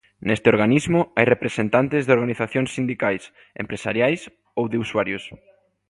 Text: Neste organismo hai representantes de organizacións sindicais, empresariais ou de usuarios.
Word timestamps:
Neste 0.27 0.47
organismo 0.53 0.99
hai 1.15 1.25
representantes 1.33 2.01
de 2.05 2.15
organizacións 2.17 2.69
sindicais, 2.77 3.23
empresariais 3.63 4.21
ou 4.59 4.65
de 4.71 4.77
usuarios. 4.85 5.23